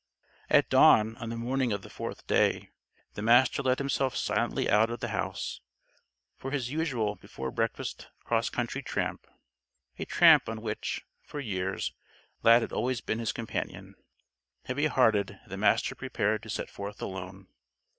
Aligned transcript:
At 0.49 0.67
dawn 0.67 1.15
on 1.17 1.29
the 1.29 1.37
morning 1.37 1.71
of 1.71 1.83
the 1.83 1.87
fourth 1.91 2.25
day, 2.25 2.71
the 3.13 3.21
Master 3.21 3.61
let 3.61 3.77
himself 3.77 4.15
silently 4.17 4.67
out 4.67 4.89
of 4.89 4.99
the 4.99 5.09
house, 5.09 5.61
for 6.39 6.49
his 6.49 6.71
usual 6.71 7.13
before 7.17 7.51
breakfast 7.51 8.07
cross 8.23 8.49
country 8.49 8.81
tramp 8.81 9.27
a 9.99 10.05
tramp 10.05 10.49
on 10.49 10.63
which, 10.63 11.05
for 11.21 11.39
years, 11.39 11.93
Lad 12.41 12.63
had 12.63 12.73
always 12.73 12.99
been 12.99 13.19
his 13.19 13.31
companion. 13.31 13.93
Heavy 14.63 14.87
hearted, 14.87 15.39
the 15.45 15.55
Master 15.57 15.93
prepared 15.93 16.41
to 16.41 16.49
set 16.49 16.71
forth 16.71 16.99
alone. 16.99 17.45